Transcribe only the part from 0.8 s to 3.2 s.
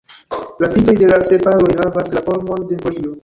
de la sepaloj havas la formon de folio.